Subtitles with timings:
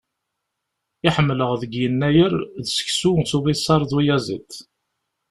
[1.07, 4.51] I ḥemmleɣ deg Yennayer, d seksu s ubisaṛ d uyaziḍ.